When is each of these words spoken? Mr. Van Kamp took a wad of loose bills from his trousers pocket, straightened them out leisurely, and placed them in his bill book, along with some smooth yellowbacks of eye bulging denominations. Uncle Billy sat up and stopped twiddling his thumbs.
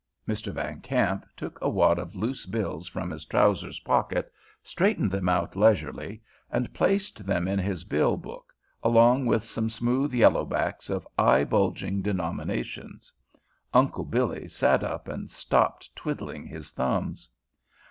Mr. 0.27 0.51
Van 0.51 0.81
Kamp 0.81 1.27
took 1.37 1.59
a 1.61 1.69
wad 1.69 1.99
of 1.99 2.15
loose 2.15 2.47
bills 2.47 2.87
from 2.87 3.11
his 3.11 3.23
trousers 3.23 3.81
pocket, 3.81 4.33
straightened 4.63 5.11
them 5.11 5.29
out 5.29 5.55
leisurely, 5.55 6.23
and 6.49 6.73
placed 6.73 7.23
them 7.23 7.47
in 7.47 7.59
his 7.59 7.83
bill 7.83 8.17
book, 8.17 8.51
along 8.81 9.27
with 9.27 9.43
some 9.43 9.69
smooth 9.69 10.11
yellowbacks 10.11 10.89
of 10.89 11.07
eye 11.19 11.43
bulging 11.43 12.01
denominations. 12.01 13.13
Uncle 13.75 14.03
Billy 14.05 14.47
sat 14.47 14.83
up 14.83 15.07
and 15.07 15.29
stopped 15.29 15.95
twiddling 15.95 16.47
his 16.47 16.71
thumbs. 16.71 17.29